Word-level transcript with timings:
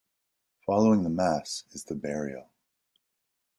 Following 0.65 1.03
the 1.03 1.11
mass 1.11 1.63
is 1.73 1.83
the 1.83 1.93
burial. 1.93 2.49